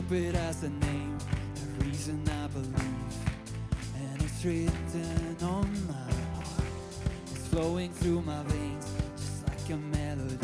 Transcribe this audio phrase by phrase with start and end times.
[0.00, 1.18] hope it has a name,
[1.54, 3.14] the reason I believe.
[3.96, 6.64] And it's written on my heart,
[7.30, 10.38] it's flowing through my veins, just like a melody.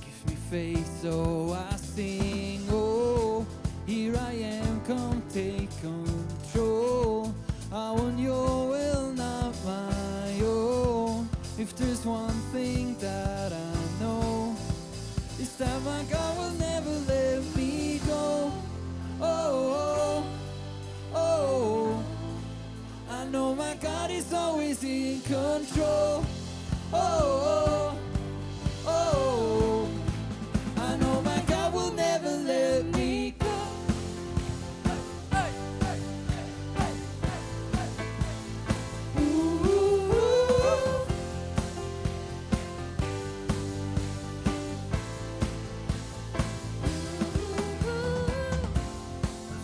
[0.00, 2.66] Give me faith so I sing.
[2.70, 3.46] Oh,
[3.86, 7.32] here I am, come take control.
[7.70, 11.28] I want your will, not my own.
[11.58, 14.56] If there's one thing that I know,
[15.38, 16.41] it's that my God
[23.32, 26.22] know my God is always in control.
[26.92, 27.98] Oh, oh,
[28.86, 28.86] oh.
[28.86, 29.88] oh.
[30.76, 33.46] I know my God will never let me go.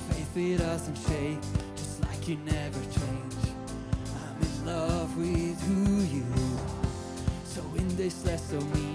[0.09, 1.39] Faith it doesn't shake,
[1.77, 2.68] just like you never
[8.51, 8.88] this less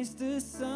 [0.00, 0.69] Christ the Son.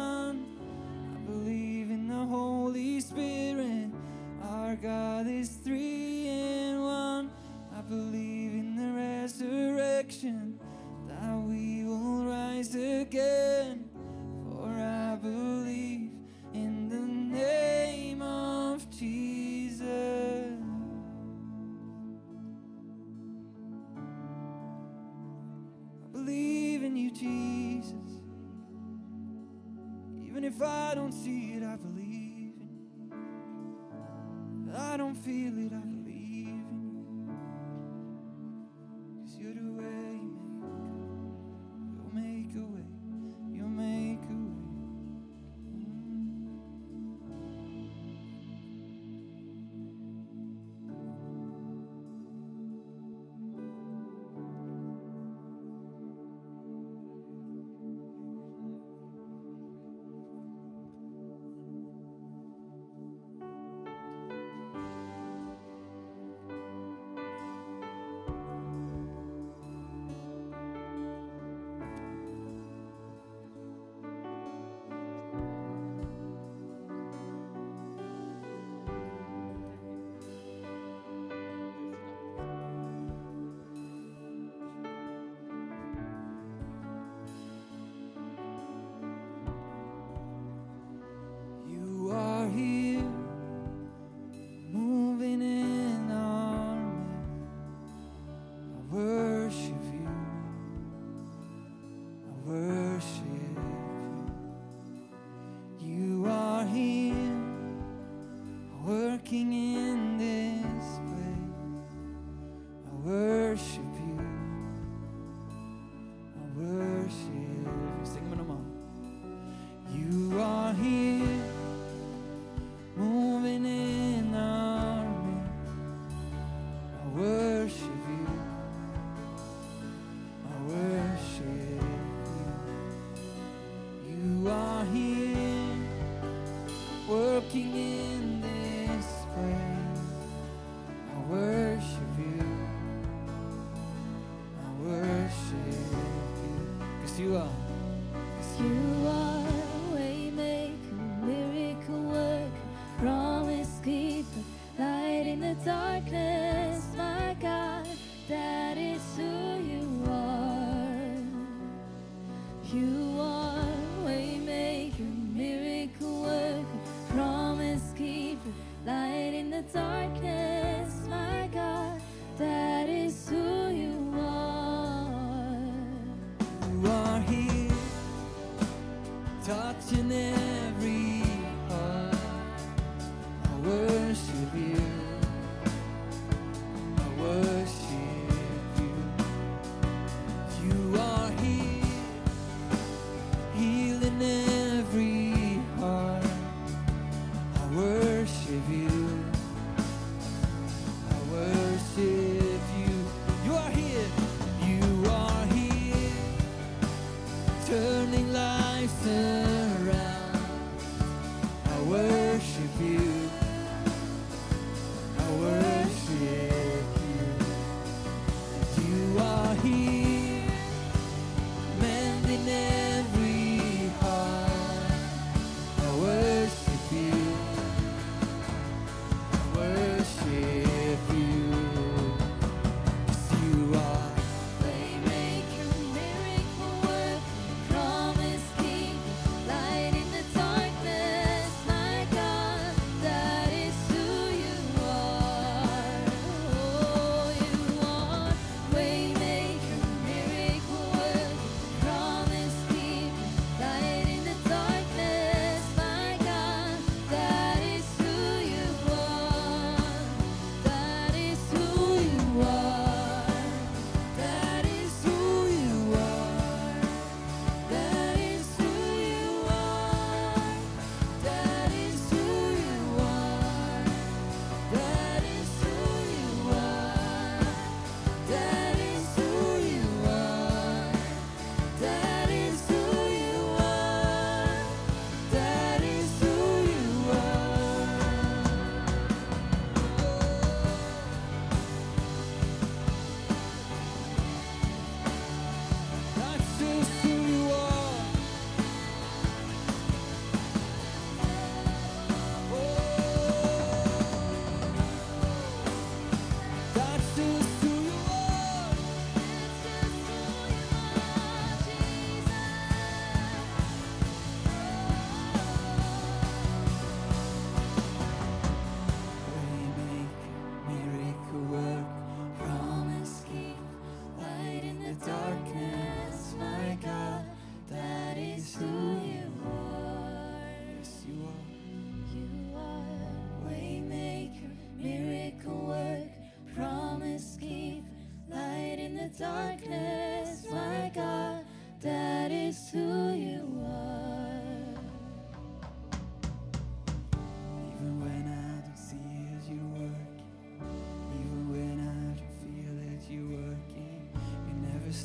[155.65, 156.44] Darkness,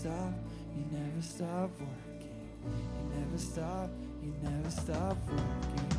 [0.01, 0.33] stop,
[0.75, 2.41] you never stop working.
[2.65, 3.91] You never stop,
[4.23, 5.91] you never stop working.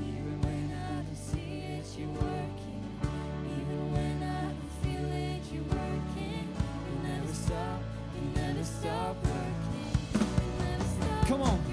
[0.00, 2.82] Even when I don't see it, you're working.
[3.44, 6.48] Even when I don't feel it, you working.
[6.88, 7.80] You never stop,
[8.14, 9.92] you never stop working.
[10.58, 11.65] Never stop Come on.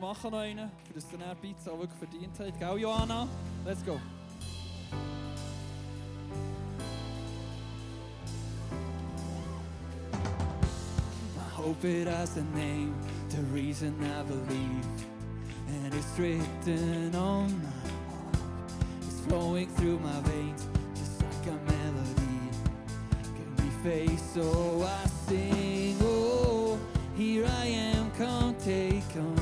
[0.00, 2.58] Machen noch einen, für das dann er Pizza auch wirklich verdient hat.
[2.58, 3.28] Gell, Johanna?
[3.66, 4.00] Let's go.
[11.36, 12.94] I hope it has a name,
[13.28, 14.86] the reason I believe.
[15.68, 18.72] And it's written on my heart.
[19.02, 22.50] It's flowing through my veins, just like a melody.
[23.36, 25.98] Can be face so I sing?
[26.00, 26.78] Oh,
[27.18, 29.39] here I am, come take on.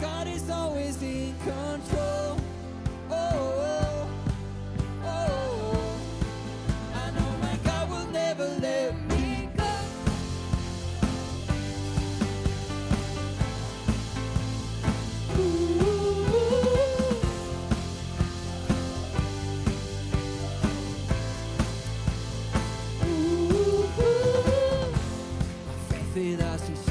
[0.00, 2.38] God is always in control.
[3.10, 4.08] Oh, oh,
[5.04, 6.00] oh, oh.
[6.94, 9.64] I know my God will never let me go.
[15.38, 15.42] Ooh.
[23.04, 23.88] Ooh.
[24.00, 24.92] Ooh.
[25.66, 26.66] My faith in us.
[26.66, 26.85] to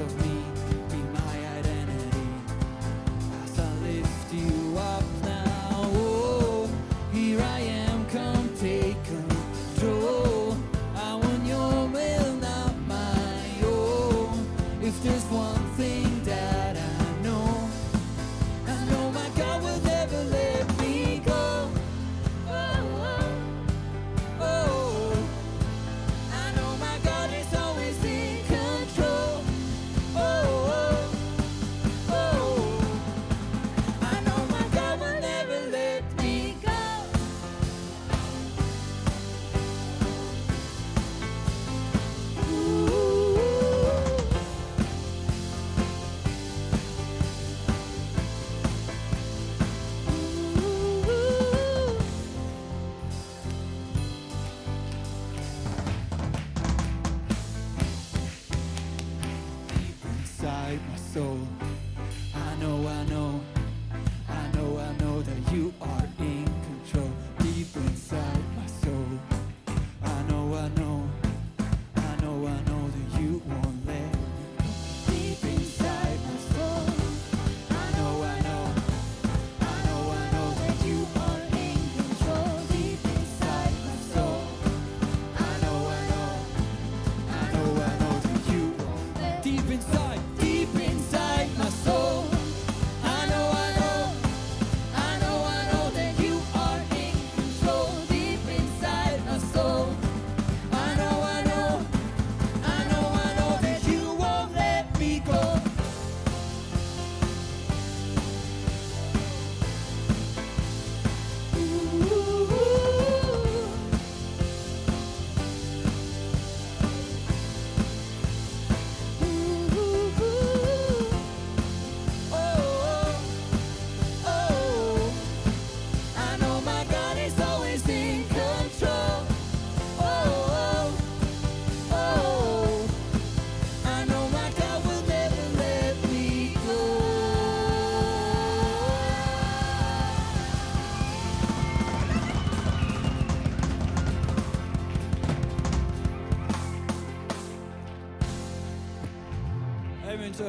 [0.00, 0.39] of me.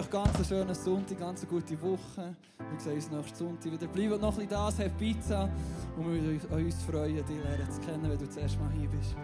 [0.02, 2.36] euch ganz einen schönen Sonntag, ganz eine gute Woche.
[2.58, 3.88] Wir sehen uns nächsten Sonntag wieder.
[3.88, 5.50] Bleibt noch ein bisschen da, habt Pizza.
[5.96, 8.90] Und wir würden uns freuen, dich lernen zu kennen, wenn du das erste mal hier
[8.90, 9.16] bist.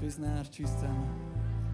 [0.00, 1.35] Bis nächstes Tschüss zusammen.